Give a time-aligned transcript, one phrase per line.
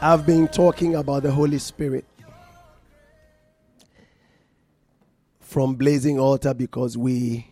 [0.00, 2.04] I've been talking about the Holy Spirit
[5.40, 7.48] from Blazing Altar because we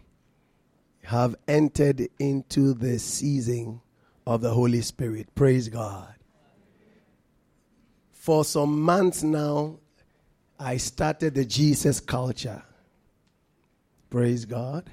[1.03, 3.81] have entered into the season
[4.29, 5.35] of the Holy Spirit.
[5.35, 6.15] Praise God.
[8.13, 9.81] For some months now,
[10.57, 12.63] I started the Jesus culture.
[14.09, 14.89] Praise God.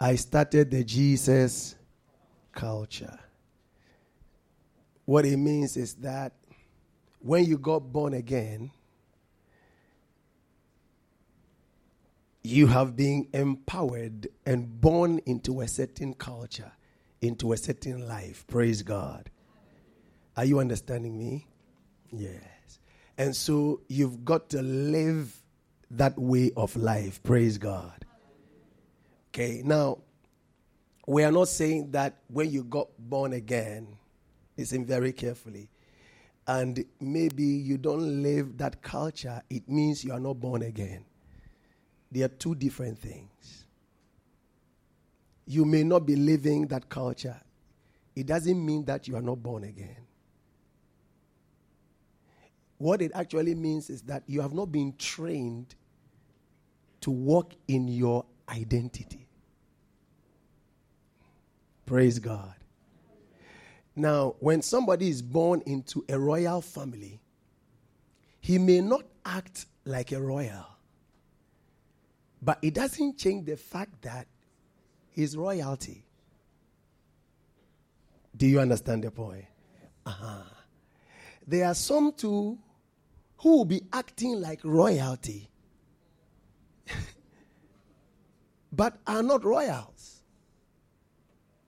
[0.00, 1.76] I started the Jesus
[2.52, 3.20] culture.
[5.06, 6.32] What it means is that
[7.20, 8.70] when you got born again,
[12.42, 16.70] you have been empowered and born into a certain culture,
[17.20, 18.46] into a certain life.
[18.46, 19.30] Praise God.
[20.36, 21.46] Are you understanding me?
[22.12, 22.78] Yes.
[23.18, 25.34] And so you've got to live
[25.90, 27.22] that way of life.
[27.22, 28.04] Praise God.
[29.30, 29.98] Okay, now,
[31.06, 33.95] we are not saying that when you got born again,
[34.56, 35.68] Listen very carefully.
[36.46, 41.04] And maybe you don't live that culture, it means you are not born again.
[42.12, 43.66] They are two different things.
[45.46, 47.40] You may not be living that culture,
[48.14, 50.06] it doesn't mean that you are not born again.
[52.78, 55.74] What it actually means is that you have not been trained
[57.00, 59.26] to walk in your identity.
[61.86, 62.54] Praise God.
[63.96, 67.18] Now, when somebody is born into a royal family,
[68.40, 70.66] he may not act like a royal,
[72.42, 74.26] but it doesn't change the fact that
[75.10, 76.04] he's royalty.
[78.36, 79.46] Do you understand the point?
[80.04, 80.42] Uh-huh.
[81.46, 82.58] There are some too
[83.38, 85.48] who will be acting like royalty,
[88.72, 90.20] but are not royals.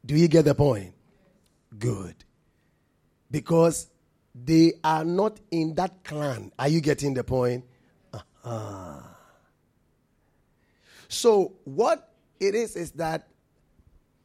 [0.04, 0.92] Do you get the point?
[1.76, 2.14] Good.
[3.30, 3.88] Because
[4.34, 6.52] they are not in that clan.
[6.58, 7.64] Are you getting the point?
[8.12, 9.00] Uh-huh.
[11.08, 13.28] So, what it is is that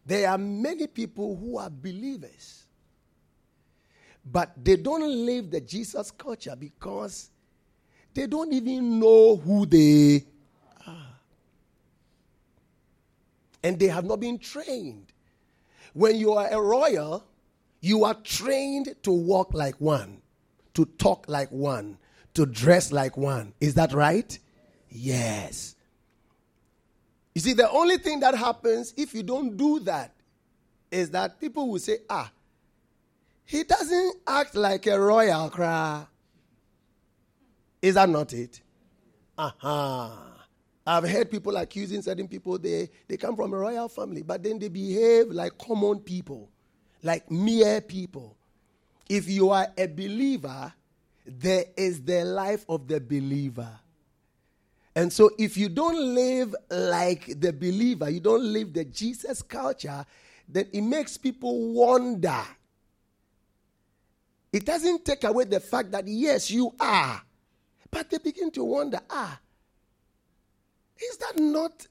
[0.05, 2.63] there are many people who are believers,
[4.25, 7.29] but they don't live the Jesus culture because
[8.13, 10.25] they don't even know who they
[10.85, 11.15] are.
[13.63, 15.07] And they have not been trained.
[15.93, 17.23] When you are a royal,
[17.83, 20.21] you are trained to walk like one,
[20.73, 21.97] to talk like one,
[22.33, 23.53] to dress like one.
[23.59, 24.39] Is that right?
[24.87, 25.75] Yes.
[27.35, 30.13] You see, the only thing that happens if you don't do that
[30.91, 32.31] is that people will say, ah,
[33.43, 36.05] he doesn't act like a royal cry.
[37.81, 38.61] Is that not it?
[39.37, 39.51] Aha.
[39.59, 40.29] Uh-huh.
[40.87, 44.57] I've heard people accusing certain people they, they come from a royal family, but then
[44.57, 46.49] they behave like common people
[47.03, 48.35] like mere people.
[49.09, 50.73] If you are a believer,
[51.25, 53.69] there is the life of the believer.
[54.95, 60.05] And so, if you don't live like the believer, you don't live the Jesus culture,
[60.47, 62.43] then it makes people wonder.
[64.51, 67.21] It doesn't take away the fact that, yes, you are.
[67.89, 69.39] But they begin to wonder ah,
[70.99, 71.87] is that not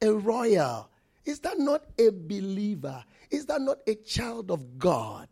[0.00, 0.88] a royal?
[1.24, 3.04] Is that not a believer?
[3.30, 5.28] Is that not a child of God?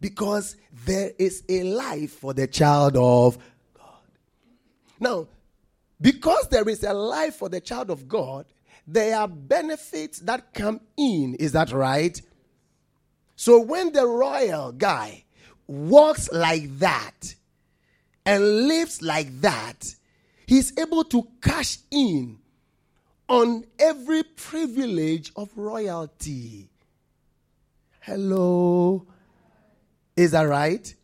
[0.00, 3.38] Because there is a life for the child of
[3.74, 3.86] God.
[5.00, 5.28] Now,
[6.00, 8.46] because there is a life for the child of God,
[8.86, 11.34] there are benefits that come in.
[11.36, 12.20] Is that right?
[13.36, 15.24] So when the royal guy
[15.66, 17.34] walks like that
[18.26, 19.94] and lives like that,
[20.46, 22.38] he's able to cash in
[23.28, 26.68] on every privilege of royalty.
[28.00, 29.06] Hello.
[30.16, 30.94] Is that right?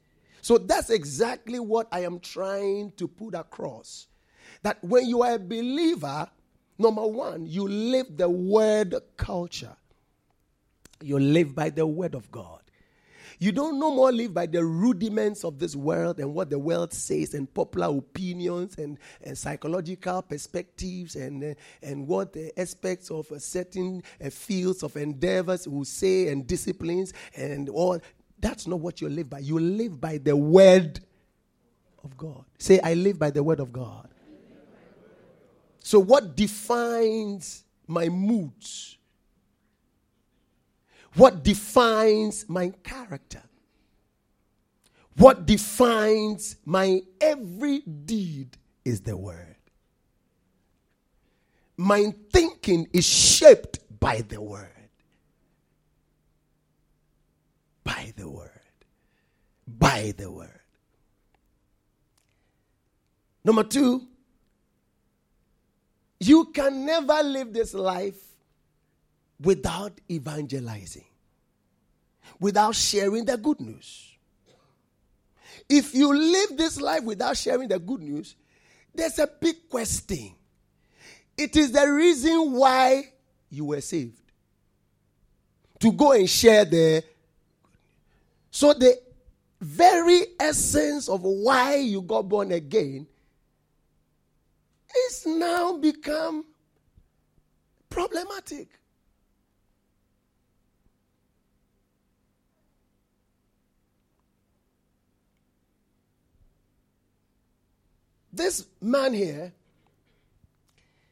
[0.42, 4.06] So that's exactly what I am trying to put across.
[4.62, 6.28] That when you are a believer,
[6.78, 9.76] number one, you live the word culture.
[11.02, 12.59] You live by the word of God.
[13.42, 16.92] You don't no more live by the rudiments of this world and what the world
[16.92, 23.30] says and popular opinions and, and psychological perspectives and, uh, and what the aspects of
[23.30, 27.98] a certain uh, fields of endeavors will say and disciplines and all.
[28.38, 29.38] That's not what you live by.
[29.38, 31.00] You live by the word
[32.04, 32.44] of God.
[32.58, 34.10] Say, I live by the word of God.
[35.78, 38.98] So, what defines my moods?
[41.14, 43.42] What defines my character?
[45.16, 49.56] What defines my every deed is the word.
[51.76, 54.68] My thinking is shaped by the word.
[57.84, 58.50] By the word.
[59.66, 60.60] By the word.
[63.44, 64.06] Number two,
[66.20, 68.29] you can never live this life
[69.42, 71.04] without evangelizing,
[72.38, 74.06] without sharing the good news.
[75.68, 78.36] If you live this life without sharing the good news,
[78.94, 80.34] there's a big question.
[81.36, 83.12] It is the reason why
[83.48, 84.20] you were saved.
[85.80, 87.02] To go and share the
[88.50, 89.00] so the
[89.60, 93.06] very essence of why you got born again
[95.08, 96.44] is now become
[97.88, 98.68] problematic.
[108.40, 109.52] This man here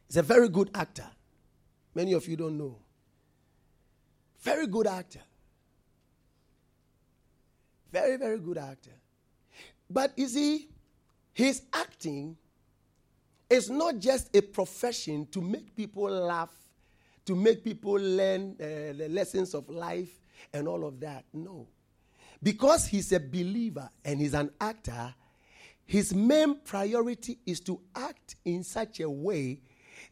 [0.09, 1.05] is a very good actor.
[1.95, 2.79] Many of you don't know.
[4.41, 5.21] Very good actor.
[7.93, 8.95] Very, very good actor.
[9.91, 10.71] But you see,
[11.35, 12.39] his acting
[13.51, 16.57] is not just a profession to make people laugh,
[17.27, 20.19] to make people learn uh, the lessons of life
[20.55, 21.27] and all of that.
[21.35, 21.69] No.
[22.43, 25.15] Because he's a believer and he's an actor,
[25.89, 29.63] his main priority is to act in such a way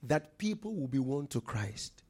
[0.05, 2.03] that people will be won to Christ.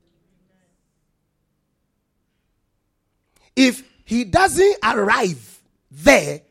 [3.56, 5.58] If he doesn't arrive
[5.90, 6.42] there,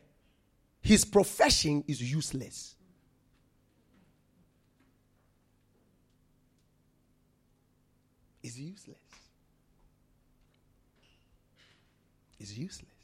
[0.82, 2.74] his profession is useless.
[8.42, 8.98] It's useless.
[12.38, 12.95] It's useless.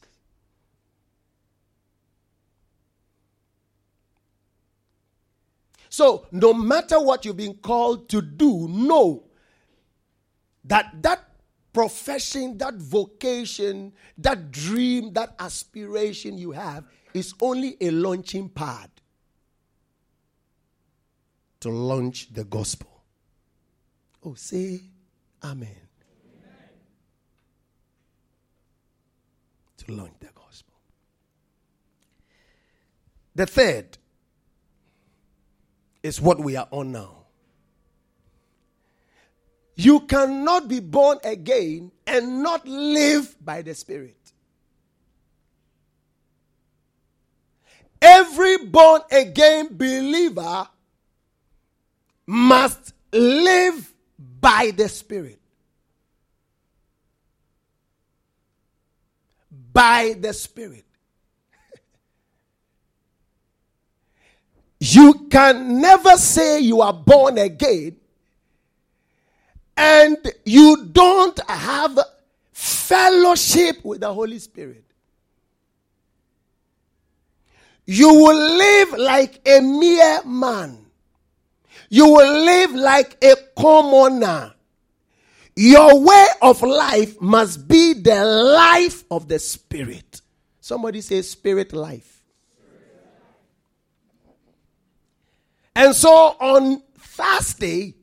[5.92, 9.24] So, no matter what you've been called to do, know
[10.64, 11.22] that that
[11.74, 18.88] profession, that vocation, that dream, that aspiration you have is only a launching pad
[21.60, 23.02] to launch the gospel.
[24.24, 24.80] Oh, say
[25.44, 25.76] amen.
[29.76, 30.72] To launch the gospel.
[33.34, 33.98] The third
[36.02, 37.18] is what we are on now.
[39.74, 44.16] You cannot be born again and not live by the Spirit.
[48.00, 50.68] Every born again believer
[52.26, 53.92] must live
[54.40, 55.40] by the Spirit.
[59.72, 60.84] By the Spirit.
[64.84, 67.94] You can never say you are born again
[69.76, 72.00] and you don't have
[72.50, 74.82] fellowship with the Holy Spirit.
[77.86, 80.84] You will live like a mere man.
[81.88, 84.52] You will live like a commoner.
[85.54, 90.22] Your way of life must be the life of the Spirit.
[90.60, 92.11] Somebody say, Spirit life.
[95.74, 97.94] And so on Thursday,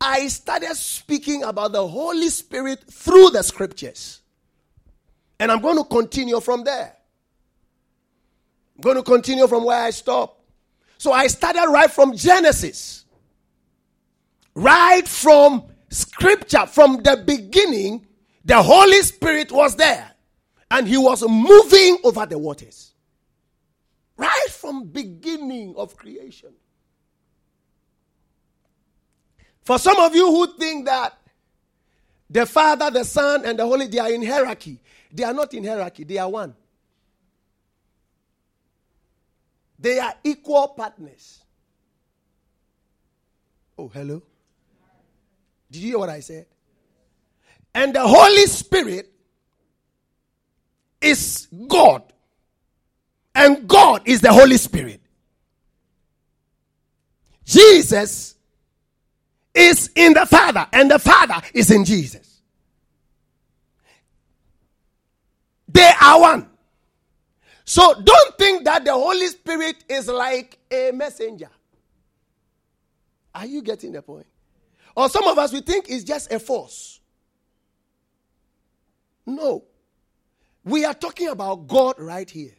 [0.00, 4.20] I started speaking about the Holy Spirit through the scriptures.
[5.38, 6.96] And I'm going to continue from there.
[8.76, 10.42] I'm going to continue from where I stopped.
[10.98, 13.04] So I started right from Genesis.
[14.54, 18.06] Right from scripture, from the beginning,
[18.44, 20.10] the Holy Spirit was there.
[20.70, 22.94] And he was moving over the waters.
[24.16, 26.52] Right from beginning of creation.
[29.66, 31.18] For some of you who think that
[32.30, 34.78] the Father, the Son, and the Holy, they are in hierarchy.
[35.10, 36.54] They are not in hierarchy, they are one.
[39.76, 41.40] They are equal partners.
[43.76, 44.22] Oh, hello?
[45.68, 46.46] Did you hear what I said?
[47.74, 49.12] And the Holy Spirit
[51.00, 52.04] is God,
[53.34, 55.00] and God is the Holy Spirit.
[57.44, 58.35] Jesus
[59.56, 62.42] is in the Father, and the Father is in Jesus.
[65.68, 66.48] They are one.
[67.64, 71.50] So don't think that the Holy Spirit is like a messenger.
[73.34, 74.26] Are you getting the point?
[74.94, 77.00] Or some of us, we think it's just a force.
[79.26, 79.64] No.
[80.64, 82.54] We are talking about God right here.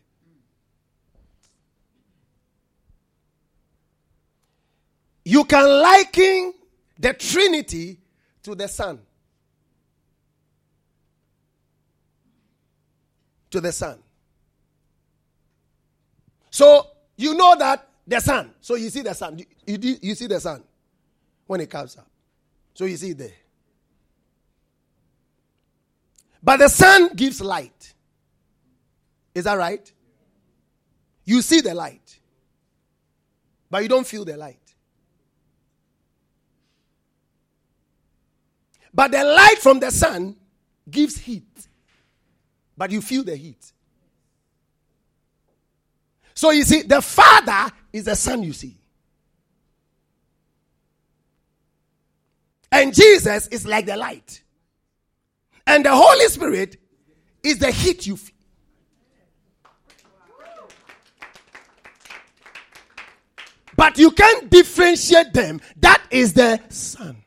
[5.25, 6.53] You can liken
[6.99, 7.99] the Trinity
[8.43, 8.99] to the sun.
[13.51, 13.99] To the sun.
[16.49, 18.51] So you know that the sun.
[18.61, 19.39] So you see the sun.
[19.39, 20.63] You, you, you see the sun
[21.45, 22.07] when it comes up.
[22.73, 23.31] So you see there.
[26.41, 27.93] But the sun gives light.
[29.33, 29.91] Is that right?
[31.25, 32.19] You see the light,
[33.69, 34.66] but you don't feel the light.
[38.97, 40.35] But the light from the sun
[40.89, 41.67] gives heat,
[42.75, 43.71] but you feel the heat.
[46.33, 48.75] So you see, the Father is the sun you see.
[52.71, 54.41] And Jesus is like the light.
[55.67, 56.77] And the Holy Spirit
[57.43, 58.33] is the heat you feel.
[63.75, 65.61] But you can't differentiate them.
[65.81, 67.23] That is the sun.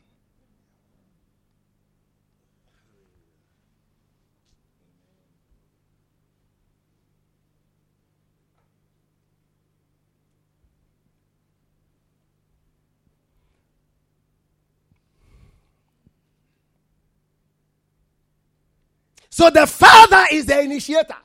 [19.41, 21.17] So the Father is the initiator,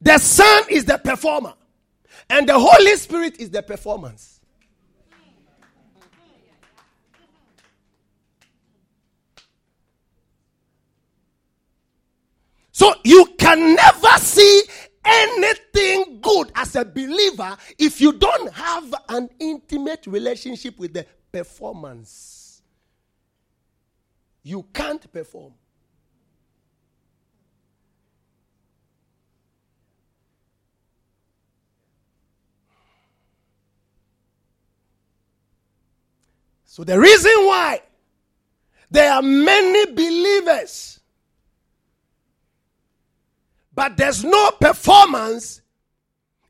[0.00, 1.52] the Son is the performer,
[2.30, 4.40] and the Holy Spirit is the performance.
[12.72, 14.62] So you can never see
[15.04, 22.62] anything good as a believer if you don't have an intimate relationship with the performance.
[24.42, 25.52] You can't perform.
[36.80, 37.82] So the reason why
[38.90, 40.98] there are many believers,
[43.74, 45.60] but there's no performance,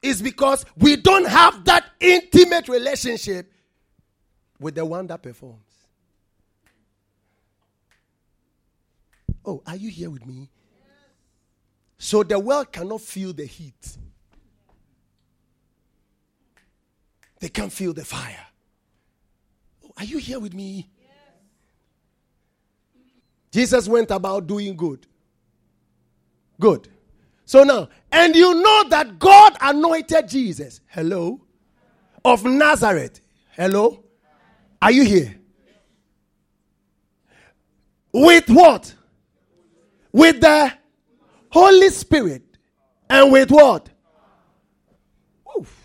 [0.00, 3.52] is because we don't have that intimate relationship
[4.60, 5.64] with the one that performs.
[9.44, 10.48] Oh, are you here with me?
[11.98, 13.96] So the world cannot feel the heat.
[17.40, 18.46] They can't feel the fire.
[20.00, 20.88] Are you here with me?
[20.98, 21.10] Yes.
[23.52, 25.06] Jesus went about doing good.
[26.58, 26.88] Good.
[27.44, 30.80] So now, and you know that God anointed Jesus.
[30.86, 31.42] Hello?
[32.24, 33.20] Of Nazareth.
[33.52, 34.02] Hello?
[34.80, 35.38] Are you here?
[38.10, 38.94] With what?
[40.12, 40.72] With the
[41.50, 42.42] Holy Spirit.
[43.10, 43.90] And with what?
[45.58, 45.78] Oof.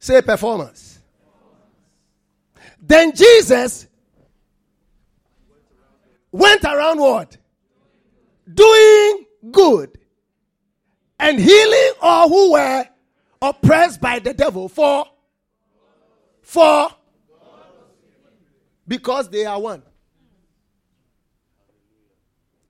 [0.00, 0.95] Say performance.
[2.86, 3.88] Then Jesus
[6.30, 7.36] went around what?
[8.52, 9.98] Doing good
[11.18, 12.86] and healing all who were
[13.42, 15.06] oppressed by the devil for
[16.42, 16.88] for
[18.86, 19.82] because they are one.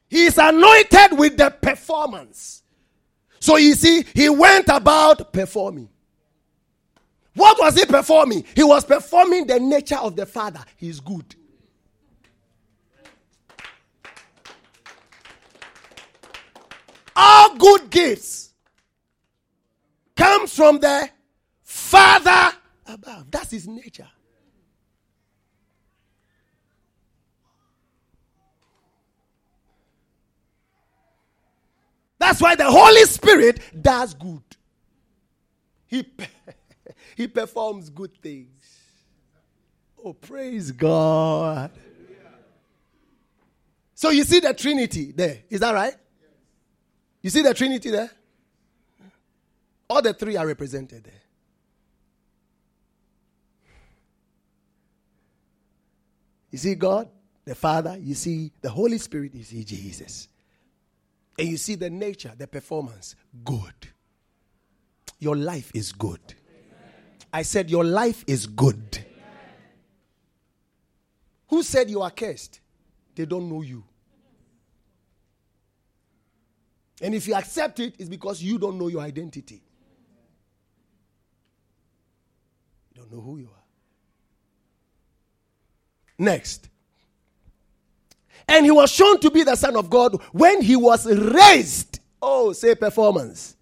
[0.08, 2.62] He is anointed with the performance.
[3.38, 5.90] So you see, he went about performing.
[7.36, 8.44] What was he performing?
[8.54, 10.64] He was performing the nature of the Father.
[10.78, 11.36] He's good.
[17.14, 18.54] All good gifts
[20.16, 21.10] comes from the
[21.62, 23.30] Father above.
[23.30, 24.08] That's his nature.
[32.18, 34.42] That's why the Holy Spirit does good.
[35.86, 36.02] He
[37.16, 38.62] he performs good things.
[40.04, 41.70] Oh, praise God.
[43.94, 45.38] So you see the Trinity there.
[45.48, 45.94] Is that right?
[47.22, 48.10] You see the Trinity there?
[49.88, 51.22] All the three are represented there.
[56.50, 57.08] You see God,
[57.46, 60.28] the Father, you see the Holy Spirit, you see Jesus.
[61.38, 63.88] and you see the nature, the performance, good.
[65.18, 66.20] Your life is good.
[67.32, 69.04] I said, Your life is good.
[71.48, 72.60] Who said you are cursed?
[73.14, 73.84] They don't know you.
[77.00, 79.62] And if you accept it, it's because you don't know your identity.
[82.94, 83.62] You don't know who you are.
[86.18, 86.68] Next.
[88.48, 92.00] And he was shown to be the Son of God when he was raised.
[92.22, 93.56] Oh, say performance.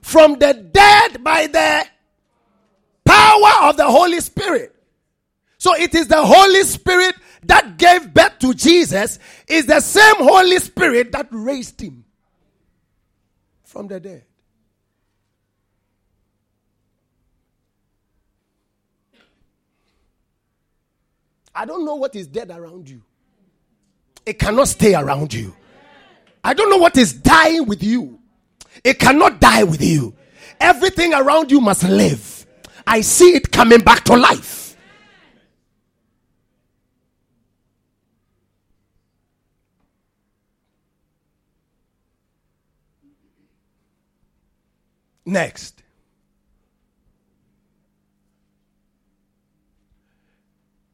[0.00, 1.86] From the dead by the
[3.18, 4.74] power of the Holy Spirit.
[5.58, 10.58] So it is the Holy Spirit that gave birth to Jesus, is the same Holy
[10.58, 12.04] Spirit that raised him
[13.64, 14.24] from the dead.
[21.54, 23.02] I don't know what is dead around you.
[24.24, 25.56] It cannot stay around you.
[26.44, 28.20] I don't know what is dying with you.
[28.84, 30.14] It cannot die with you.
[30.60, 32.37] Everything around you must live.
[32.90, 34.74] I see it coming back to life.
[45.26, 45.82] Next.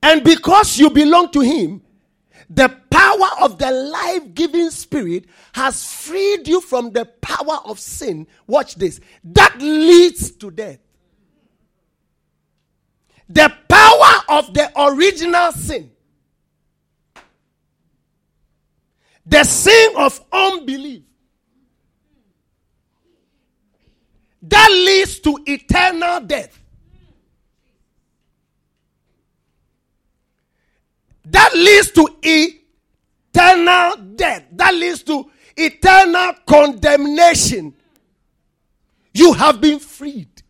[0.02, 1.80] And because you belong to Him,
[2.50, 8.26] the power of the life giving Spirit has freed you from the power of sin.
[8.48, 8.98] Watch this.
[9.22, 10.83] That leads to death.
[13.28, 15.90] The power of the original sin.
[19.26, 21.02] The sin of unbelief.
[24.42, 26.60] That leads to eternal death.
[31.24, 34.44] That leads to eternal death.
[34.52, 37.74] That leads to eternal condemnation.
[39.14, 40.43] You have been freed.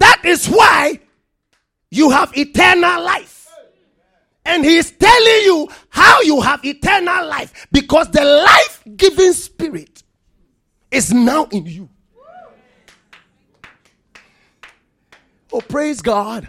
[0.00, 0.98] That is why
[1.90, 3.48] you have eternal life.
[4.44, 10.02] And he is telling you how you have eternal life because the life giving spirit
[10.90, 11.88] is now in you.
[15.52, 16.48] Oh, praise God.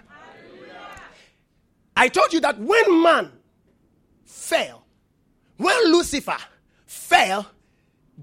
[1.96, 3.32] I told you that when man
[4.24, 4.86] fell,
[5.58, 6.38] when Lucifer
[6.86, 7.46] fell,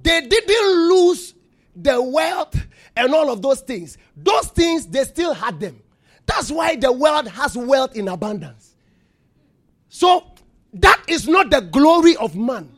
[0.03, 1.35] they didn't lose
[1.77, 2.57] the wealth
[2.99, 3.97] and all of those things.
[4.17, 5.81] Those things, they still had them.
[6.27, 8.75] That's why the world has wealth in abundance.
[9.89, 10.25] So,
[10.75, 12.71] that is not the glory of man.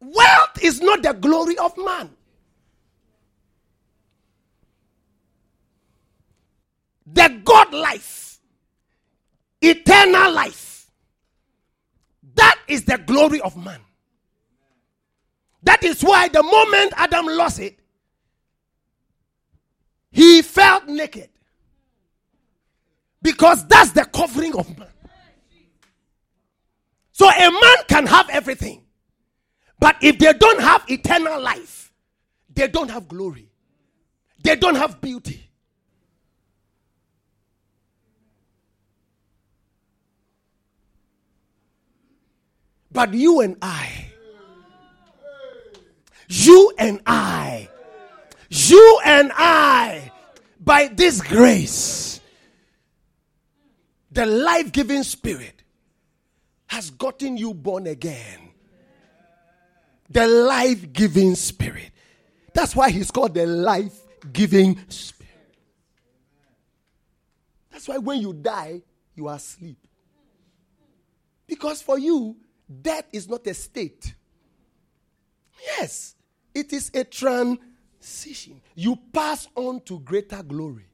[0.00, 2.10] Wealth is not the glory of man.
[7.14, 8.38] the God life,
[9.60, 10.90] eternal life.
[12.34, 13.80] That is the glory of man.
[15.62, 17.78] That is why the moment Adam lost it,
[20.14, 21.28] he felt naked.
[23.20, 24.88] Because that's the covering of man.
[27.10, 28.84] So a man can have everything.
[29.80, 31.92] But if they don't have eternal life,
[32.54, 33.48] they don't have glory.
[34.44, 35.50] They don't have beauty.
[42.92, 44.12] But you and I,
[46.28, 47.68] you and I,
[48.50, 50.12] you and I,
[50.60, 52.20] by this grace,
[54.10, 55.62] the life giving spirit
[56.66, 58.50] has gotten you born again.
[60.10, 61.90] The life giving spirit.
[62.52, 63.98] That's why he's called the life
[64.32, 65.32] giving spirit.
[67.70, 68.82] That's why when you die,
[69.14, 69.78] you are asleep.
[71.46, 72.36] Because for you,
[72.82, 74.14] Death is not a state.
[75.78, 76.14] Yes,
[76.54, 77.58] it is a transition.
[78.74, 80.84] You pass on to greater glory.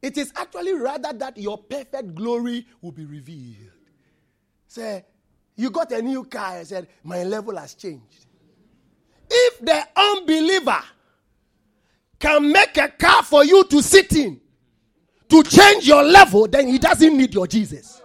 [0.00, 3.72] It is actually rather that your perfect glory will be revealed.
[4.68, 5.04] Say,
[5.56, 8.26] you got a new car and said, My level has changed.
[9.28, 10.82] If the unbeliever
[12.18, 14.40] can make a car for you to sit in
[15.28, 18.00] to change your level, then he doesn't need your Jesus.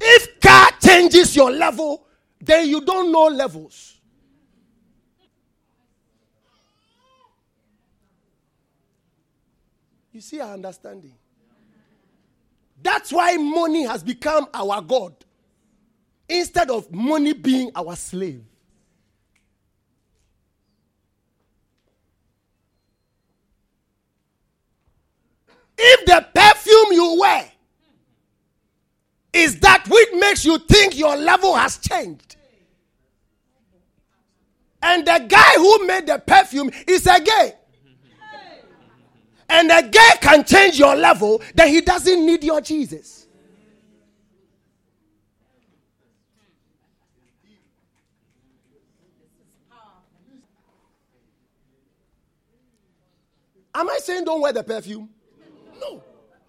[0.00, 2.06] If car changes your level,
[2.40, 3.97] then you don't know levels.
[10.18, 11.14] You see our understanding.
[12.82, 15.14] That's why money has become our God
[16.28, 18.42] instead of money being our slave.
[25.78, 27.52] If the perfume you wear
[29.32, 32.34] is that which makes you think your level has changed,
[34.82, 37.54] and the guy who made the perfume is a gay.
[39.48, 43.26] And a gay can change your level, then he doesn't need your Jesus.
[53.74, 55.08] Am I saying don't wear the perfume?
[55.80, 56.02] No.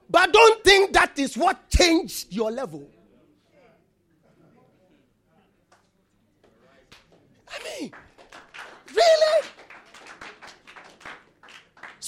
[0.09, 2.89] But don't think that is what changed your level.
[7.47, 7.91] I mean,
[8.87, 9.47] really?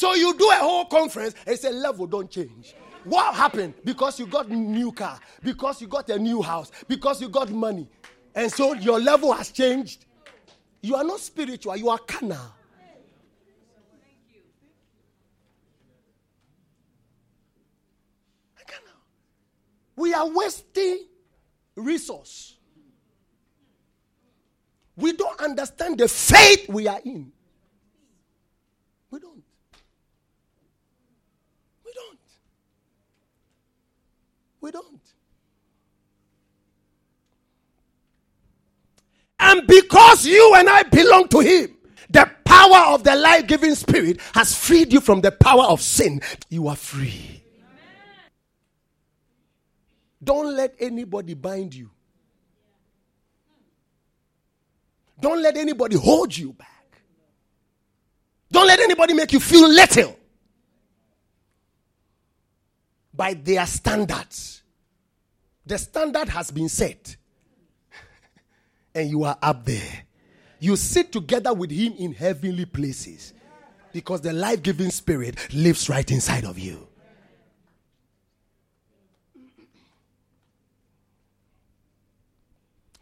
[0.01, 2.73] So you do a whole conference and say level don't change.
[3.03, 3.75] What happened?
[3.85, 7.87] Because you got new car, because you got a new house, because you got money.
[8.33, 10.05] And so your level has changed.
[10.81, 12.51] You are not spiritual, you are carnal.
[19.95, 21.05] We are wasting
[21.75, 22.57] resource.
[24.95, 27.31] We don't understand the faith we are in.
[29.11, 29.43] We don't.
[31.83, 32.19] We don't.
[34.61, 35.01] We don't.
[39.39, 41.75] And because you and I belong to Him,
[42.09, 46.21] the power of the life giving Spirit has freed you from the power of sin.
[46.49, 47.43] You are free.
[50.23, 51.89] Don't let anybody bind you.
[55.19, 57.01] Don't let anybody hold you back.
[58.51, 60.15] Don't let anybody make you feel little
[63.21, 64.63] by their standards.
[65.67, 67.17] The standard has been set,
[68.95, 70.05] and you are up there.
[70.59, 73.35] You sit together with Him in heavenly places
[73.93, 76.87] because the life giving Spirit lives right inside of you.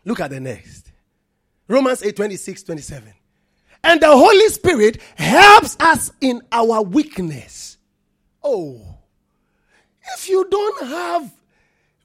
[0.04, 0.92] Look at the next.
[1.66, 3.14] Romans 8 26, 27.
[3.86, 7.78] And the Holy Spirit helps us in our weakness.
[8.44, 8.99] Oh,
[10.14, 11.32] if you don't have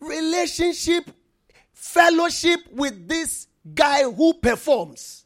[0.00, 1.10] relationship,
[1.72, 5.24] fellowship with this guy who performs,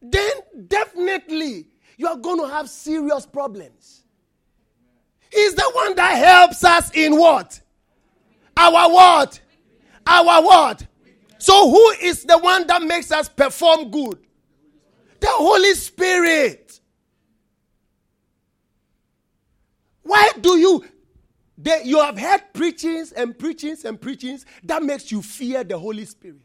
[0.00, 0.30] then
[0.68, 4.02] definitely you are going to have serious problems.
[5.32, 7.60] He's the one that helps us in what?
[8.56, 9.40] Our what?
[10.06, 10.86] Our what?
[11.38, 14.18] So who is the one that makes us perform good?
[15.20, 16.63] The Holy Spirit.
[20.04, 20.84] Why do you
[21.56, 26.04] they, you have heard preachings and preachings and preachings that makes you fear the Holy
[26.04, 26.40] Spirit.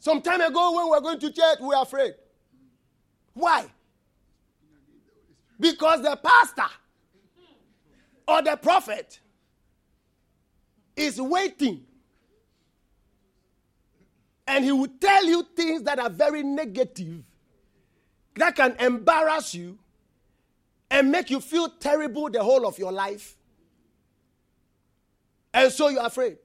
[0.00, 2.14] Some time ago, when we were going to church, we were afraid.
[3.34, 3.66] Why?
[5.58, 6.72] Because the pastor
[8.26, 9.20] or the prophet
[10.96, 11.82] is waiting.
[14.48, 17.24] And he will tell you things that are very negative,
[18.36, 19.78] that can embarrass you
[20.90, 23.36] and make you feel terrible the whole of your life.
[25.52, 26.38] And so you're afraid.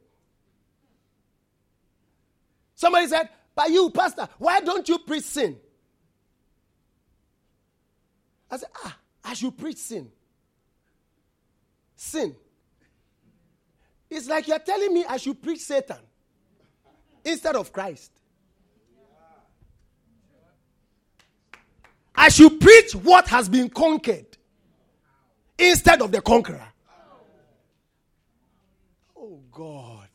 [2.75, 5.57] Somebody said, But you, Pastor, why don't you preach sin?
[8.49, 10.11] I said, Ah, I should preach sin.
[11.95, 12.35] Sin.
[14.09, 15.99] It's like you're telling me I should preach Satan
[17.23, 18.11] instead of Christ.
[22.15, 24.30] I should preach what has been conquered
[25.61, 26.67] instead of the conqueror.
[29.15, 30.07] Oh God.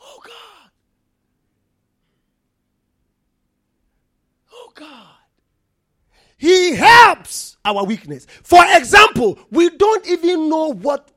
[0.00, 0.70] Oh God.
[4.52, 5.08] Oh God.
[6.36, 8.26] He helps our weakness.
[8.42, 11.10] For example, we don't even know what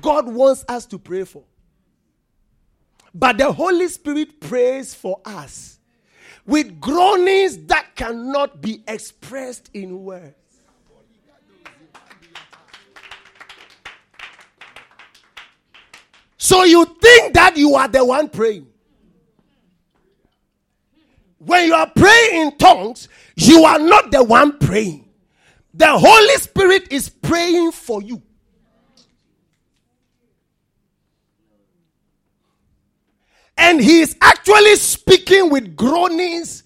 [0.00, 1.44] God wants us to pray for.
[3.14, 5.79] But the Holy Spirit prays for us
[6.46, 10.34] with groanings that cannot be expressed in words.
[16.36, 18.66] So you think that you are the one praying.
[21.38, 25.08] When you are praying in tongues, you are not the one praying.
[25.74, 28.20] The Holy Spirit is praying for you.
[33.60, 36.62] And he is actually speaking with groanings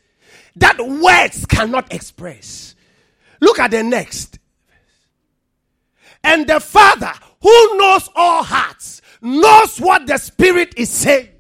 [0.55, 2.77] that words cannot express.
[3.41, 4.39] Look at the next.
[6.23, 11.31] And the Father, who knows all hearts, knows what the Spirit is saying.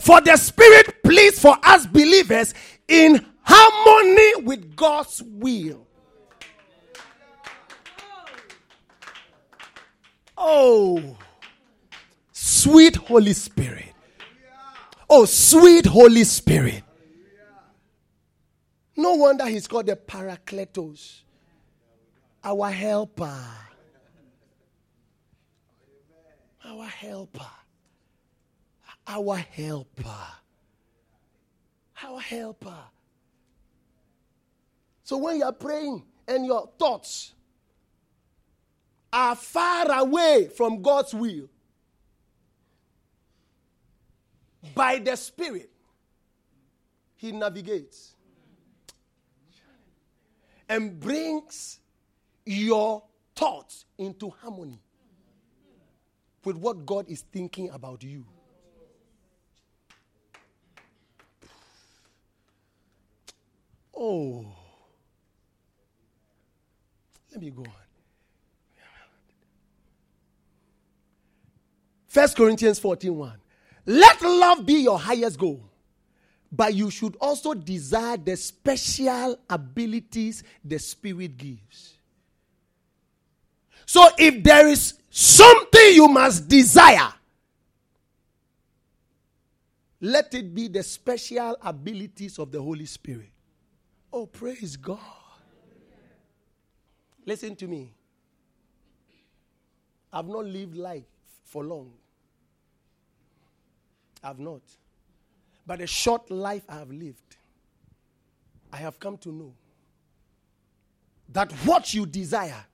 [0.00, 2.54] For the Spirit pleads for us believers
[2.88, 5.86] in harmony with God's will.
[10.36, 11.16] Oh,
[12.32, 13.93] sweet Holy Spirit.
[15.16, 16.82] Oh, sweet Holy Spirit.
[18.96, 21.20] No wonder he's called the Parakletos,
[22.42, 23.38] our helper.
[26.64, 27.46] Our helper.
[29.06, 30.26] Our helper.
[32.02, 32.82] Our helper.
[35.04, 37.34] So when you are praying and your thoughts
[39.12, 41.48] are far away from God's will,
[44.74, 45.70] by the Spirit,
[47.16, 48.14] He navigates
[50.68, 51.80] and brings
[52.44, 53.02] your
[53.34, 54.80] thoughts into harmony
[56.44, 58.24] with what God is thinking about you.
[63.96, 64.44] Oh.
[67.30, 67.70] Let me go on.
[72.08, 73.43] First Corinthians 14 1.
[73.86, 75.62] Let love be your highest goal,
[76.50, 81.94] but you should also desire the special abilities the Spirit gives.
[83.86, 87.12] So if there is something you must desire,
[90.00, 93.30] let it be the special abilities of the Holy Spirit.
[94.12, 94.98] Oh, praise God.
[97.26, 97.92] Listen to me.
[100.12, 101.04] I've not lived life
[101.44, 101.92] for long.
[104.24, 104.62] I've not.
[105.66, 107.36] But a short life I have lived,
[108.72, 109.52] I have come to know
[111.28, 112.64] that what you desire,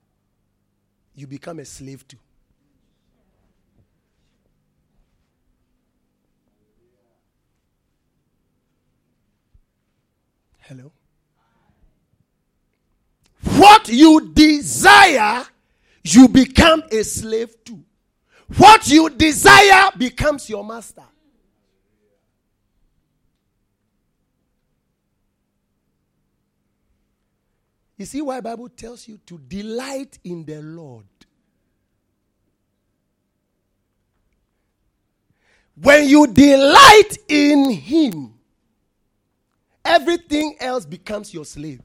[1.13, 2.17] you become a slave to.
[10.59, 10.91] Hello?
[13.57, 15.45] What you desire,
[16.03, 17.79] you become a slave to.
[18.57, 21.03] What you desire becomes your master.
[28.01, 31.05] You see why Bible tells you to delight in the Lord.
[35.79, 38.33] When you delight in him,
[39.85, 41.83] everything else becomes your slave.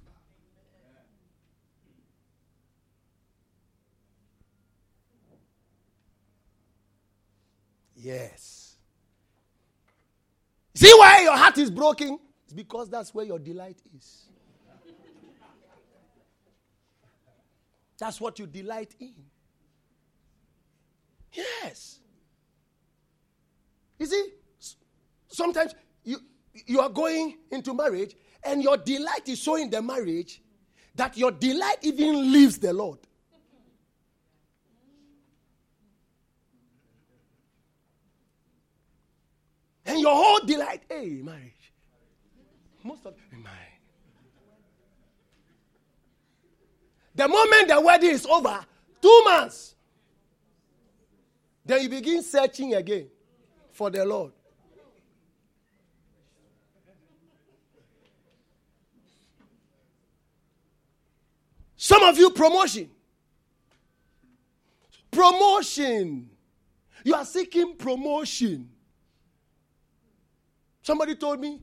[7.95, 8.79] Yes.
[10.75, 12.19] See why your heart is broken?
[12.45, 14.26] It's because that's where your delight is.
[17.99, 19.15] That's what you delight in.
[21.33, 22.01] Yes.
[23.99, 24.31] You see,
[25.29, 26.19] sometimes you,
[26.67, 30.43] you are going into marriage and your delight is so in the marriage
[30.95, 32.99] that your delight even leaves the Lord.
[39.85, 41.73] And your whole delight, hey, marriage.
[42.83, 43.51] Most of my
[47.17, 48.61] The moment the wedding is over,
[49.01, 49.75] two months,
[51.65, 53.09] then you begin searching again
[53.73, 54.33] for the Lord.
[61.75, 62.91] Some of you, promotion.
[65.11, 66.29] Promotion.
[67.03, 68.69] You are seeking promotion.
[70.83, 71.63] Somebody told me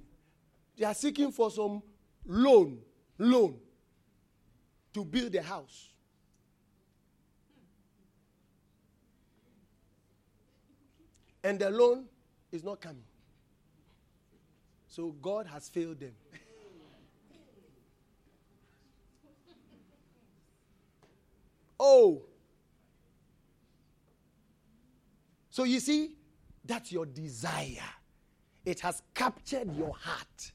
[0.75, 1.83] they are seeking for some
[2.25, 2.79] loan.
[3.19, 3.59] Loan
[4.93, 5.89] to build a house.
[11.43, 12.05] And the loan
[12.51, 13.03] is not coming.
[14.87, 16.13] So God has failed them.
[21.79, 22.21] oh.
[25.49, 26.15] So you see,
[26.63, 27.89] that's your desire.
[28.65, 30.51] It has captured your heart.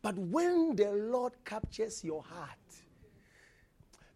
[0.00, 2.63] But when the Lord captures your heart,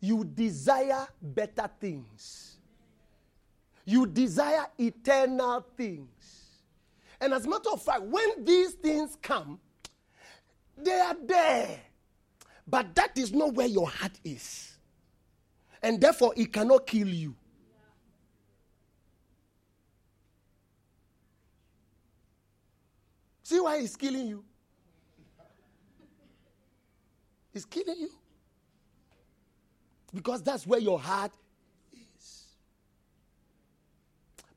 [0.00, 2.56] you desire better things.
[3.84, 6.08] You desire eternal things.
[7.20, 9.58] And as a matter of fact, when these things come,
[10.76, 11.80] they are there.
[12.66, 14.76] But that is not where your heart is.
[15.82, 17.34] And therefore, it cannot kill you.
[23.42, 24.44] See why it's killing you?
[27.54, 28.10] It's killing you.
[30.18, 31.30] Because that's where your heart
[31.92, 32.46] is.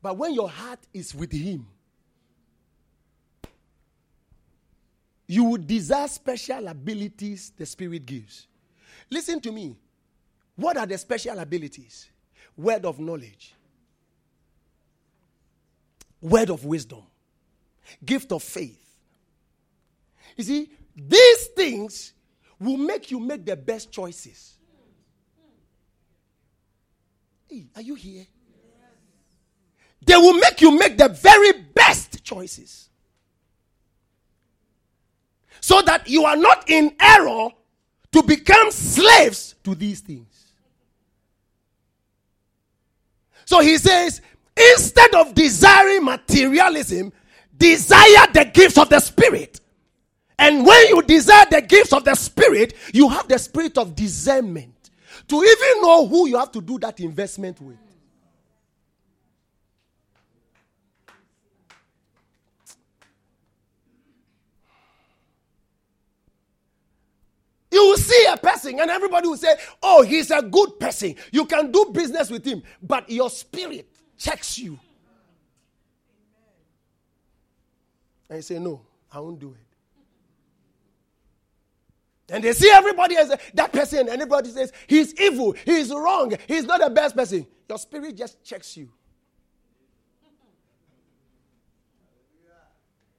[0.02, 1.68] But when your heart is with Him,
[5.28, 8.48] you would desire special abilities the Spirit gives.
[9.12, 9.78] Listen to me.
[10.56, 12.10] What are the special abilities?
[12.58, 13.54] Word of knowledge,
[16.20, 17.04] word of wisdom,
[18.04, 18.84] gift of faith.
[20.36, 22.14] You see, these things
[22.60, 24.58] will make you make the best choices.
[27.76, 28.26] Are you here?
[30.06, 32.90] They will make you make the very best choices.
[35.60, 37.50] So that you are not in error
[38.14, 40.28] to become slaves to these things.
[43.46, 44.22] So he says,
[44.58, 47.14] instead of desiring materialism,
[47.58, 49.60] desire the gifts of the Spirit.
[50.40, 54.71] And when you desire the gifts of the Spirit, you have the spirit of discernment
[55.32, 57.78] to even know who you have to do that investment with.
[67.72, 71.16] You will see a person, and everybody will say, Oh, he's a good person.
[71.32, 74.78] You can do business with him, but your spirit checks you.
[78.28, 79.71] And you say, No, I won't do it.
[82.32, 86.64] And they see everybody as that person, and everybody says, He's evil, he's wrong, he's
[86.64, 87.46] not the best person.
[87.68, 88.90] Your spirit just checks you.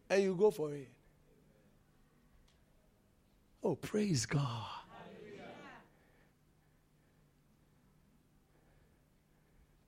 [0.08, 0.88] And you go for it.
[3.62, 4.66] Oh, praise God.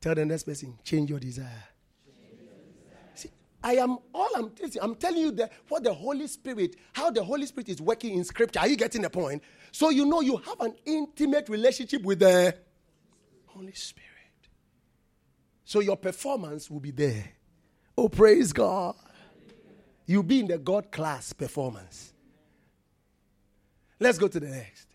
[0.01, 1.74] Tell the next person, change your desire.
[3.64, 7.46] I am all I'm, I'm telling you that what the Holy Spirit, how the Holy
[7.46, 8.61] Spirit is working in Scripture.
[8.61, 9.42] Are you getting the point?
[9.72, 12.55] So you know you have an intimate relationship with the
[13.46, 14.05] Holy Spirit.
[15.64, 17.24] So your performance will be there.
[17.96, 18.94] Oh, praise God.
[20.05, 22.12] You'll be in the God class performance.
[23.98, 24.88] Let's go to the next.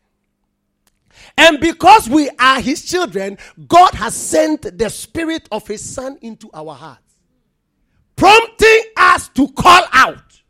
[1.36, 6.52] And because we are his children, God has sent the spirit of his son into
[6.54, 7.02] our hearts,
[8.16, 8.49] prompting
[9.10, 10.42] us to call out,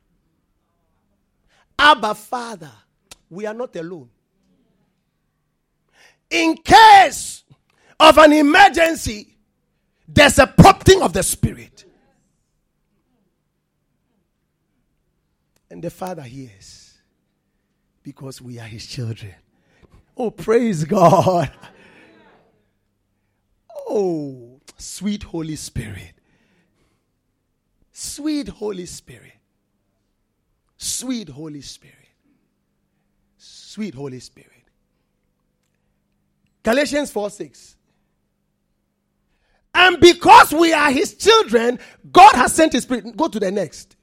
[1.77, 2.71] Abba, Father.
[3.29, 4.09] We are not alone.
[6.29, 7.43] In case
[7.99, 9.35] of an emergency,
[10.07, 11.85] there's a prompting of the spirit.
[15.71, 16.97] And the Father hears
[18.03, 19.35] because we are his children.
[20.17, 21.51] Oh, praise God.
[23.91, 26.18] Oh, sweet Holy Spirit.
[28.01, 29.33] Sweet Holy Spirit.
[30.77, 31.97] Sweet Holy Spirit.
[33.37, 34.63] Sweet Holy Spirit.
[36.63, 37.75] Galatians 4 6.
[39.73, 41.77] And because we are his children,
[42.09, 43.17] God has sent his spirit.
[43.17, 43.97] Go to the next.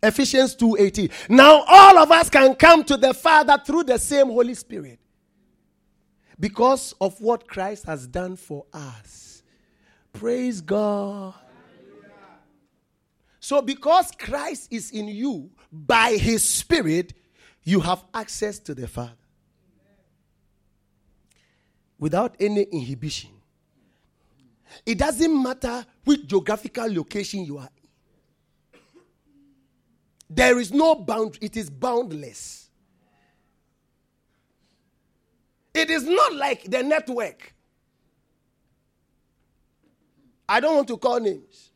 [0.00, 1.10] Ephesians 2:18.
[1.28, 5.00] Now all of us can come to the Father through the same Holy Spirit.
[6.38, 9.42] Because of what Christ has done for us.
[10.12, 11.34] Praise God.
[13.40, 17.14] So because Christ is in you by his spirit,
[17.64, 19.12] you have access to the Father.
[21.98, 23.30] Without any inhibition.
[24.86, 27.88] It doesn't matter which geographical location you are in.
[30.28, 32.68] there is no boundary, it is boundless.
[35.74, 37.54] It is not like the network.
[40.48, 41.69] I don't want to call names.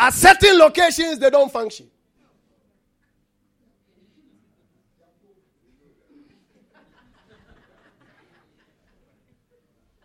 [0.00, 1.86] At certain locations, they don't function.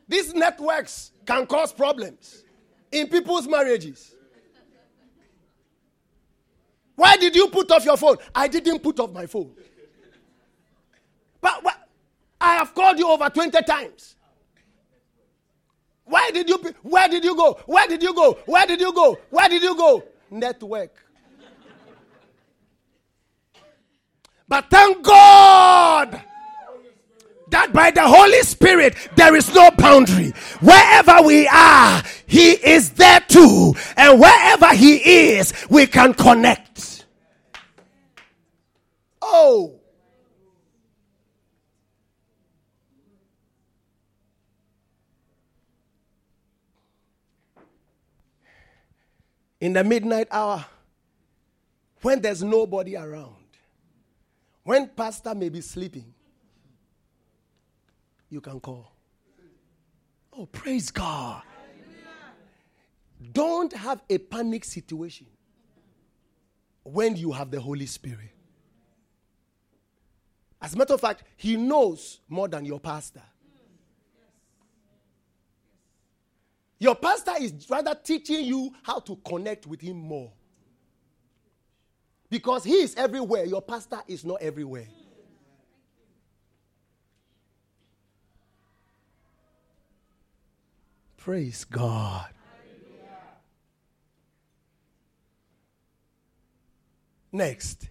[0.05, 2.43] These networks can cause problems
[2.91, 4.13] in people's marriages.
[6.95, 8.17] Why did you put off your phone?
[8.35, 9.53] I didn't put off my phone.
[11.39, 11.63] But,
[12.41, 14.14] I have called you over 20 times.
[16.05, 17.59] Why did you where did you go?
[17.65, 18.37] Where did you go?
[18.45, 19.17] Where did you go?
[19.29, 20.03] Where did you go?
[20.29, 20.91] Network.
[24.47, 26.21] But thank God
[27.49, 30.31] that by the Holy Spirit there is no boundary.
[30.61, 33.73] Wherever we are, He is there too.
[33.97, 34.97] And wherever He
[35.37, 37.05] is, we can connect.
[39.21, 39.79] Oh.
[49.65, 50.63] In the midnight hour,
[52.03, 53.47] when there's nobody around,
[54.61, 56.13] when pastor may be sleeping,
[58.29, 58.91] you can call.
[60.33, 61.41] Oh, praise God.
[63.31, 65.25] Don't have a panic situation
[66.83, 68.35] when you have the Holy Spirit.
[70.61, 73.23] As a matter of fact, He knows more than your pastor.
[76.79, 80.31] Your pastor is rather teaching you how to connect with him more.
[82.29, 84.87] Because he is everywhere, your pastor is not everywhere.
[91.17, 92.27] Praise God.
[97.31, 97.89] Next.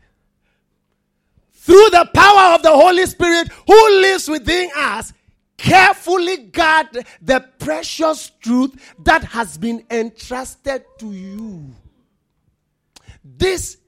[1.53, 5.13] Through the power of the Holy Spirit who lives within us,
[5.57, 11.75] carefully guard the precious truth that has been entrusted to you.
[13.25, 13.79] This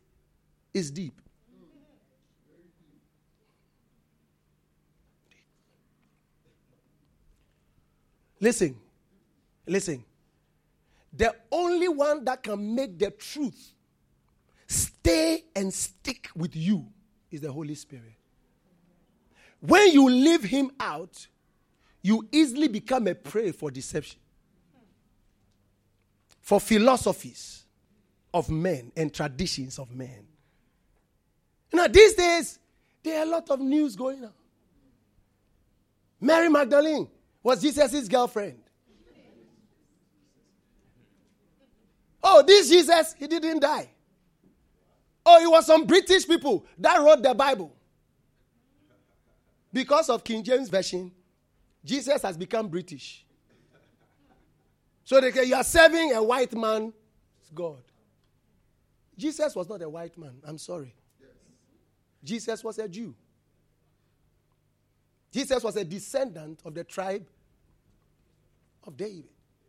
[0.73, 1.21] is deep.
[8.41, 8.77] Listen,
[9.67, 10.05] listen.
[11.12, 13.73] The only one that can make the truth
[14.67, 16.87] stay and stick with you
[17.31, 18.12] is the Holy Spirit.
[19.61, 21.27] When you leave him out,
[22.07, 24.21] you easily become a prey for deception,
[26.41, 27.65] for philosophies
[28.33, 30.25] of men and traditions of men.
[31.73, 32.61] Now, these days,
[33.03, 34.33] there are a lot of news going on.
[36.21, 37.09] Mary Magdalene
[37.43, 38.61] was Jesus' girlfriend.
[42.23, 43.91] Oh, this Jesus, he didn't die.
[45.25, 47.73] Oh, it was some British people that wrote the Bible.
[49.73, 51.11] Because of King James Version,
[51.87, 53.24] Jesus has become British.
[55.05, 56.93] So they say, You are serving a white man,
[57.55, 57.82] God.
[59.16, 60.34] Jesus was not a white man.
[60.45, 60.93] I'm sorry.
[62.24, 63.14] Jesus was a Jew.
[65.30, 67.24] Jesus was a descendant of the tribe
[68.84, 69.28] of David,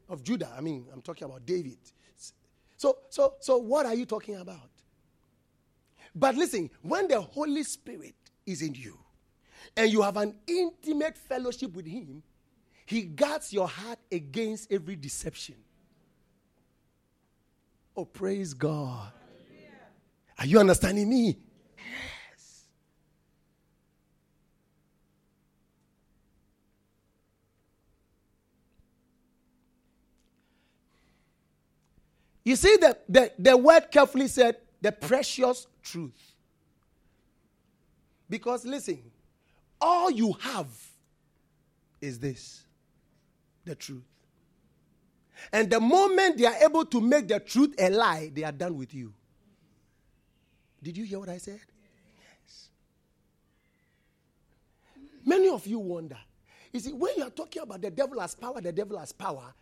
[0.10, 0.52] of Judah.
[0.58, 1.78] I mean, I'm talking about David.
[2.78, 4.72] So, so, so what are you talking about?
[6.16, 8.16] But listen, when the Holy Spirit
[8.46, 8.98] is in you
[9.76, 12.24] and you have an intimate fellowship with Him,
[12.86, 15.56] He guards your heart against every deception.
[17.96, 19.12] Oh, praise God.
[20.40, 21.40] Are you understanding me?
[21.76, 22.66] Yes.
[32.44, 36.36] You see, the, the, the word carefully said, the precious truth.
[38.30, 39.02] Because listen,
[39.80, 40.68] all you have
[42.02, 42.64] is this
[43.66, 44.04] the truth.
[45.52, 48.76] And the moment they are able to make the truth a lie, they are done
[48.76, 49.14] with you.
[50.82, 51.60] Did you hear what I said?
[52.46, 52.70] Yes.
[55.26, 56.18] Many of you wonder.
[56.72, 59.54] You see, when you are talking about the devil has power, the devil has power,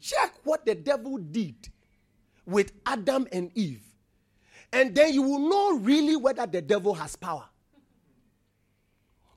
[0.00, 1.68] check what the devil did
[2.46, 3.82] with Adam and Eve.
[4.72, 7.44] And then you will know really whether the devil has power.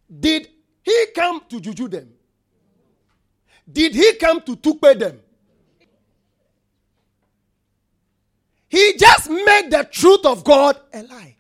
[0.08, 0.48] Did
[0.84, 2.14] he come to juju them?
[3.70, 5.20] Did he come to tukpe them?
[8.70, 11.36] He just made the truth of God a lie.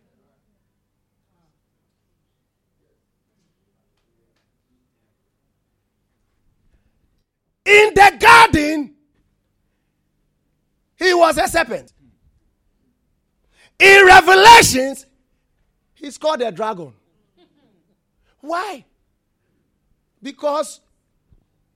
[7.65, 8.95] In the garden,
[10.95, 11.91] he was a serpent.
[13.77, 15.05] In Revelations,
[15.93, 16.93] he's called a dragon.
[18.47, 18.85] Why?
[20.23, 20.79] Because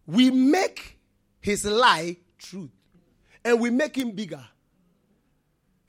[0.06, 0.98] we make
[1.42, 2.72] his lie truth
[3.44, 4.44] and we make him bigger.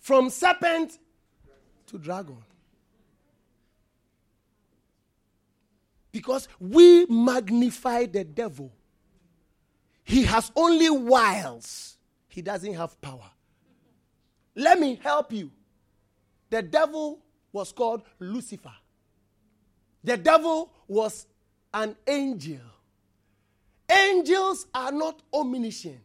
[0.00, 0.98] From serpent
[1.86, 2.38] to dragon.
[6.10, 8.72] Because we magnify the devil.
[10.02, 13.30] He has only wiles, he doesn't have power.
[14.56, 15.52] Let me help you.
[16.50, 17.20] The devil
[17.52, 18.74] was called Lucifer.
[20.04, 21.26] The devil was
[21.72, 22.60] an angel.
[23.90, 26.00] Angels are not omniscient.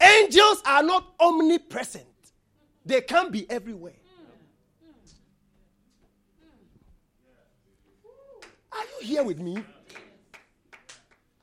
[0.00, 2.06] Angels are not omnipresent.
[2.84, 3.92] They can be everywhere.
[8.72, 9.62] Are you here with me?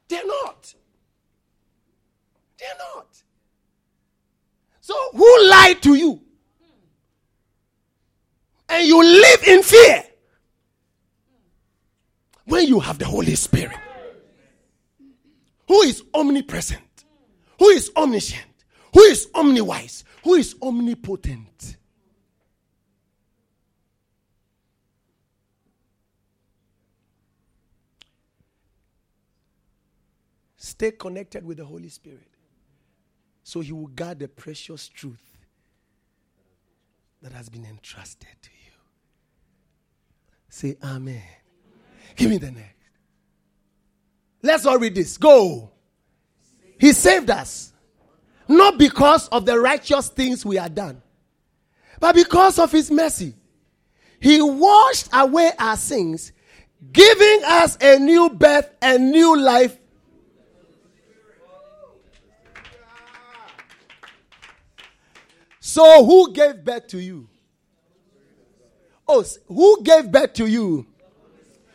[0.08, 0.74] They're not.
[2.58, 3.22] They're not.
[4.82, 6.22] So, who lied to you?
[8.78, 10.04] And you live in fear
[12.46, 13.76] when you have the Holy Spirit,
[15.68, 17.06] who is omnipresent,
[17.58, 18.46] who is omniscient,
[18.94, 21.78] who is omniwise, who is omnipotent.
[30.56, 32.30] Stay connected with the Holy Spirit
[33.42, 35.40] so he will guard the precious truth
[37.24, 38.57] that has been entrusted to you.
[40.58, 41.22] Say amen.
[42.16, 42.74] Give me the next.
[44.42, 45.16] Let's all read this.
[45.16, 45.70] Go.
[46.80, 47.74] He saved us.
[48.48, 51.04] Not because of the righteous things we had done,
[52.00, 53.36] but because of His mercy.
[54.20, 56.32] He washed away our sins,
[56.92, 59.78] giving us a new birth and new life.
[65.60, 67.30] So, who gave birth to you?
[69.08, 70.86] Oh, who gave birth to you?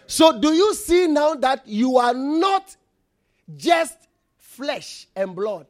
[0.06, 2.76] So, do you see now that you are not
[3.56, 3.96] just
[4.36, 5.66] flesh and blood?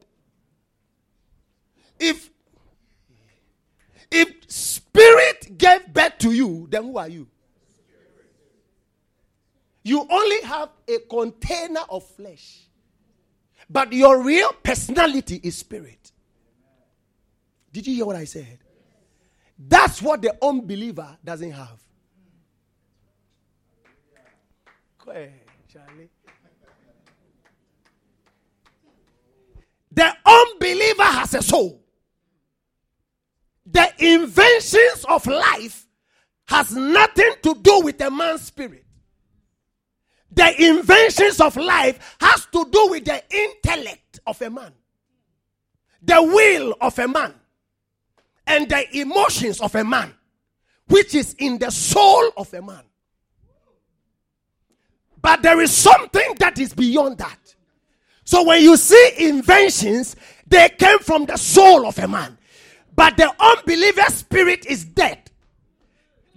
[1.99, 2.29] If
[4.11, 7.27] if spirit gave birth to you, then who are you?
[9.83, 12.61] You only have a container of flesh.
[13.69, 16.11] But your real personality is spirit.
[17.71, 18.59] Did you hear what I said?
[19.67, 21.79] That's what the unbeliever doesn't have.
[29.91, 31.81] The unbeliever has a soul.
[33.65, 35.87] The inventions of life
[36.47, 38.85] has nothing to do with a man's spirit.
[40.31, 44.73] The inventions of life has to do with the intellect of a man,
[46.01, 47.33] the will of a man,
[48.45, 50.13] and the emotions of a man,
[50.87, 52.83] which is in the soul of a man.
[55.21, 57.55] But there is something that is beyond that.
[58.25, 60.15] So when you see inventions,
[60.47, 62.37] they came from the soul of a man.
[62.95, 65.19] But the unbeliever spirit is dead.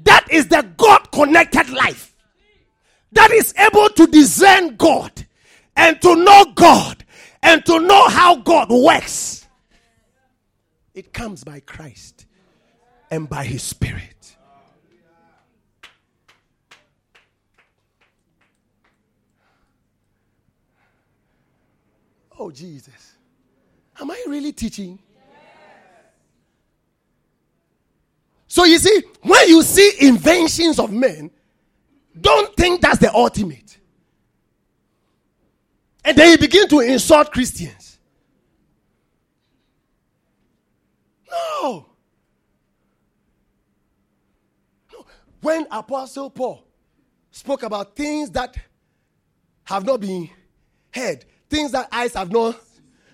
[0.04, 2.14] That is the God connected life.
[3.12, 5.26] That is able to discern God
[5.76, 7.04] and to know God
[7.42, 9.45] and to know how God works.
[10.96, 12.24] It comes by Christ
[13.10, 14.36] and by His Spirit.
[22.38, 23.16] Oh, Jesus.
[24.00, 24.98] Am I really teaching?
[28.48, 31.30] So you see, when you see inventions of men,
[32.18, 33.78] don't think that's the ultimate.
[36.02, 37.85] And then you begin to insult Christians.
[41.62, 41.86] No.
[45.40, 46.66] When Apostle Paul
[47.30, 48.56] spoke about things that
[49.64, 50.28] have not been
[50.92, 52.58] heard, things that eyes have not,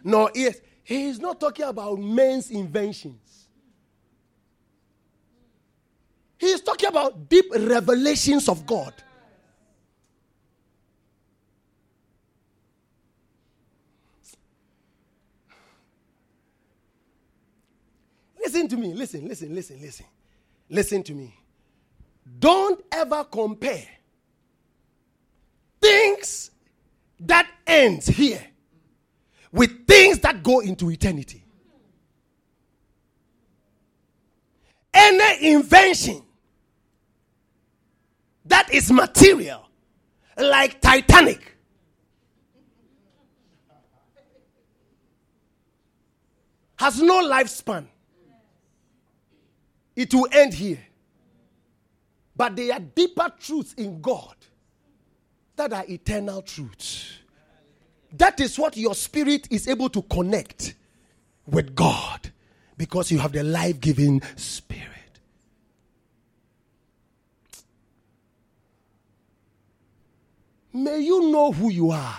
[0.02, 3.48] nor ears, he is not talking about men's inventions.
[6.38, 8.94] He is talking about deep revelations of God.
[18.52, 18.92] Listen to me.
[18.92, 20.06] Listen, listen, listen, listen.
[20.68, 21.34] Listen to me.
[22.38, 23.86] Don't ever compare
[25.80, 26.50] things
[27.20, 28.44] that ends here
[29.52, 31.42] with things that go into eternity.
[34.92, 36.20] Any invention
[38.44, 39.66] that is material,
[40.36, 41.56] like Titanic.
[46.76, 47.86] Has no lifespan.
[49.94, 50.78] It will end here.
[52.34, 54.34] But there are deeper truths in God
[55.56, 57.18] that are eternal truths.
[58.12, 60.74] That is what your spirit is able to connect
[61.46, 62.30] with God
[62.76, 64.88] because you have the life giving spirit.
[70.72, 72.16] May you know who you are.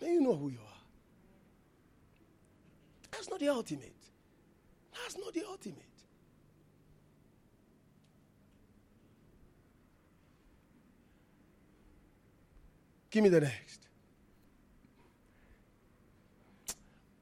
[0.00, 0.67] May you know who you are.
[3.28, 3.92] That's not the ultimate.
[4.94, 5.76] That's not the ultimate.
[13.10, 13.80] Give me the next.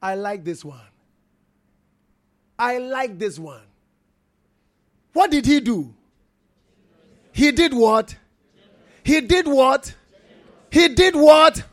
[0.01, 0.79] I like this one.
[2.57, 3.63] I like this one.
[5.13, 5.93] What did he do?
[7.33, 8.15] He did what?
[9.03, 9.93] He did what?
[10.71, 11.65] He did what?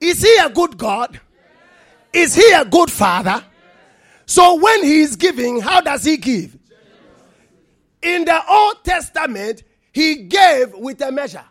[0.00, 1.20] Is he a good God?
[2.16, 3.44] Is he a good father?
[4.24, 6.56] So when he is giving, how does he give?
[8.00, 9.62] In the Old Testament,
[9.92, 11.44] he gave with a measure.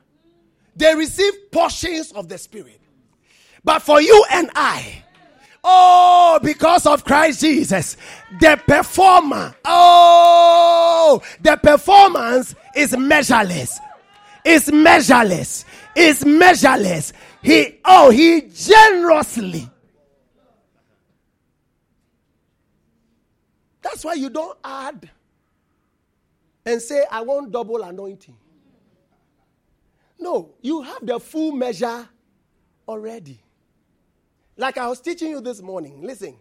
[0.76, 2.82] They received portions of the Spirit.
[3.64, 5.04] But for you and I,
[5.68, 7.98] Oh, because of Christ Jesus,
[8.40, 9.56] the performer.
[9.66, 13.80] Oh, the performance is measureless.
[14.46, 15.66] Is measureless.
[15.96, 17.14] Is measureless.
[17.42, 19.68] He, oh, he generously.
[23.86, 25.12] That's why you don't add
[26.66, 28.36] and say, I want double anointing.
[30.18, 32.10] No, you have the full measure
[32.88, 33.40] already.
[34.58, 36.36] Like I was teaching you this morning, listen.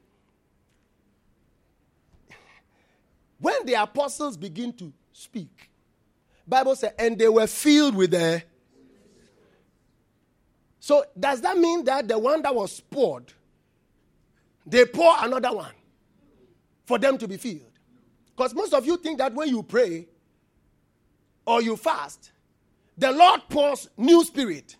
[3.38, 5.68] When the apostles begin to speak,
[6.48, 8.42] Bible said, and they were filled with the.
[10.80, 13.34] So does that mean that the one that was poured,
[14.64, 15.72] they pour another one
[16.84, 17.60] for them to be filled?
[18.36, 20.06] Because most of you think that when you pray
[21.46, 22.32] or you fast,
[22.96, 24.76] the Lord pours new spirit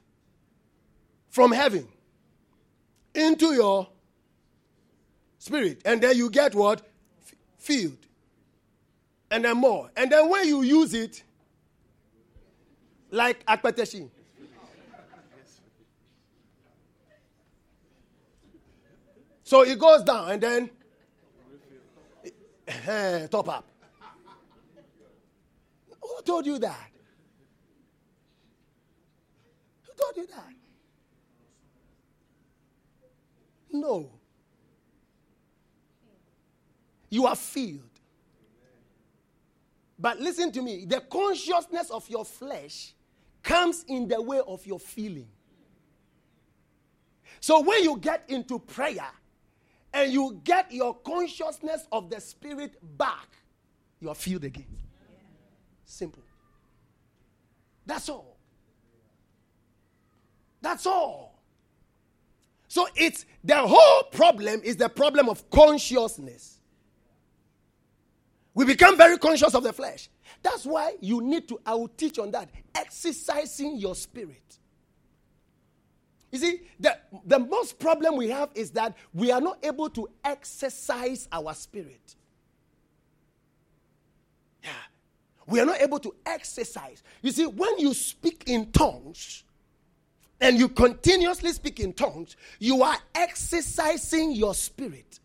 [1.31, 1.89] from heaven
[3.15, 3.89] into your
[5.39, 5.83] spirit.
[5.85, 6.83] And then you get what?
[7.59, 7.99] Filled.
[9.31, 9.91] And then more.
[9.97, 11.23] And then when you use it,
[13.11, 14.11] like akpeteshi.
[19.45, 20.71] So it goes down and then
[23.31, 23.71] top up.
[26.01, 26.91] Who told you that?
[29.83, 30.53] Who told you that?
[33.73, 34.11] No.
[37.11, 37.81] You are filled.
[39.99, 42.95] But listen to me the consciousness of your flesh
[43.43, 45.29] comes in the way of your feeling.
[47.41, 49.07] So when you get into prayer
[49.95, 53.29] and you get your consciousness of the spirit back,
[54.01, 54.67] you are filled again.
[55.85, 56.23] Simple.
[57.87, 58.37] That's all.
[60.61, 61.39] That's all.
[62.67, 66.59] So it's the whole problem is the problem of consciousness.
[68.53, 70.09] We become very conscious of the flesh.
[70.43, 74.59] That's why you need to, I will teach on that, exercising your spirit.
[76.35, 80.09] You see, the, the most problem we have is that we are not able to
[80.25, 82.17] exercise our spirit.
[84.61, 84.71] Yeah.
[85.47, 87.05] We are not able to exercise.
[87.23, 89.45] You see, when you speak in tongues,
[90.41, 95.21] and you continuously speak in tongues, you are exercising your spirit.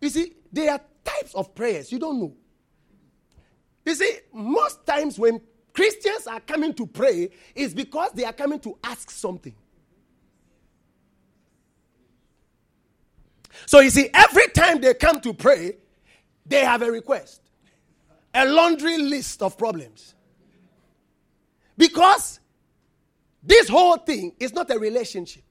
[0.00, 2.32] You see, there are types of prayers you don't know.
[3.84, 5.42] You see, most times when
[5.74, 9.54] Christians are coming to pray, is because they are coming to ask something.
[13.66, 15.76] So you see, every time they come to pray,
[16.46, 17.42] they have a request,
[18.34, 20.14] a laundry list of problems.
[21.76, 22.40] Because
[23.42, 25.44] this whole thing is not a relationship.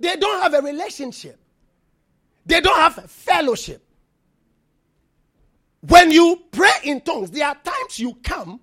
[0.00, 1.38] They don't have a relationship.
[2.46, 3.82] They don't have a fellowship.
[5.80, 8.60] When you pray in tongues, there are times you come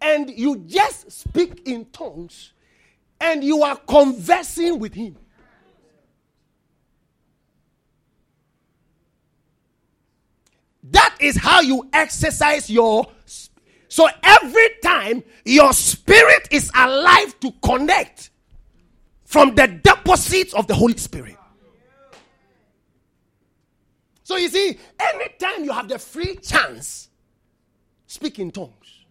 [0.00, 2.52] and you just speak in tongues
[3.20, 5.16] and you are conversing with Him.
[10.90, 13.06] That is how you exercise your
[13.88, 18.30] so every time your spirit is alive to connect
[19.24, 21.36] from the deposits of the Holy Spirit.
[24.24, 27.08] So you see, anytime you have the free chance,
[28.06, 29.04] speak in tongues.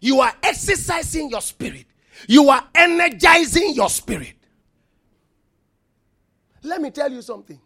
[0.00, 1.86] You are exercising your spirit.
[2.28, 4.34] You are energizing your spirit.
[6.62, 7.58] Let me tell you something.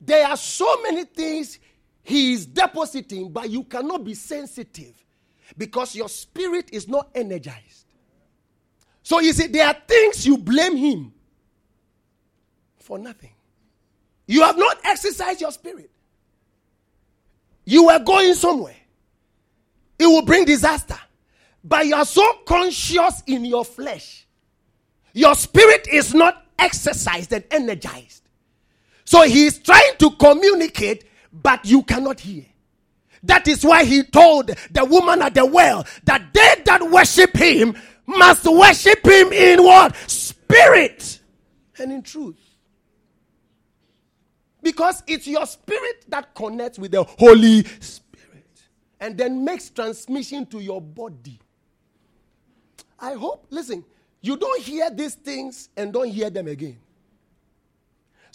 [0.00, 1.58] There are so many things
[2.02, 4.94] he is depositing, but you cannot be sensitive
[5.56, 7.86] because your spirit is not energized.
[9.02, 11.12] So you see, there are things you blame him
[12.78, 13.32] for nothing.
[14.26, 15.90] You have not exercised your spirit.
[17.64, 18.76] You were going somewhere.
[19.98, 20.98] It will bring disaster.
[21.64, 24.26] But you are so conscious in your flesh.
[25.12, 28.27] Your spirit is not exercised and energized.
[29.08, 32.44] So he is trying to communicate but you cannot hear.
[33.22, 37.74] That is why he told the woman at the well that they that worship him
[38.04, 39.96] must worship him in what?
[39.96, 41.20] Spirit
[41.78, 42.36] and in truth.
[44.60, 48.60] Because it's your spirit that connects with the Holy Spirit
[49.00, 51.40] and then makes transmission to your body.
[53.00, 53.86] I hope, listen,
[54.20, 56.78] you don't hear these things and don't hear them again.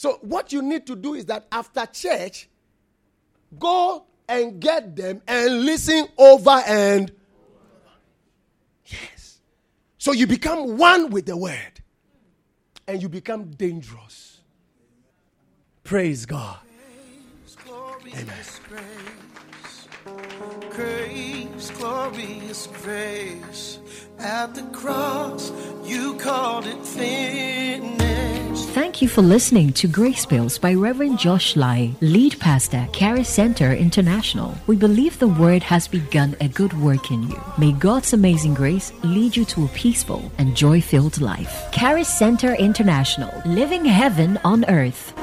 [0.03, 2.49] So, what you need to do is that after church,
[3.59, 7.11] Go and get them and listen over and
[8.85, 9.39] yes.
[9.97, 11.81] So you become one with the word
[12.87, 14.39] and you become dangerous.
[15.83, 16.57] Praise God.
[18.05, 18.27] Amen.
[20.71, 23.79] Grace, glorious grace.
[24.19, 25.51] At the cross,
[25.85, 28.42] you called it finished.
[28.74, 33.71] Thank you for listening to Grace Bills by Reverend Josh Lai, lead pastor, Caris Center
[33.71, 34.57] International.
[34.65, 37.39] We believe the word has begun a good work in you.
[37.59, 41.71] May God's amazing grace lead you to a peaceful and joy filled life.
[41.71, 45.13] Caris Center International, living heaven on earth.